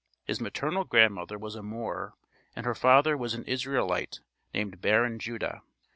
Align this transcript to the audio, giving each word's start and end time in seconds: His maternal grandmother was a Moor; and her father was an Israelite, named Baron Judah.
His 0.23 0.41
maternal 0.41 0.83
grandmother 0.83 1.37
was 1.37 1.53
a 1.53 1.61
Moor; 1.61 2.15
and 2.55 2.65
her 2.65 2.73
father 2.73 3.15
was 3.15 3.35
an 3.35 3.43
Israelite, 3.43 4.19
named 4.51 4.81
Baron 4.81 5.19
Judah. 5.19 5.61